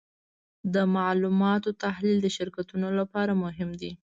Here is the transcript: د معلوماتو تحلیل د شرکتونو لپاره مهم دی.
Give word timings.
د 0.73 0.75
معلوماتو 0.95 1.69
تحلیل 1.83 2.17
د 2.21 2.27
شرکتونو 2.37 2.87
لپاره 2.99 3.31
مهم 3.43 3.69
دی. 3.81 3.91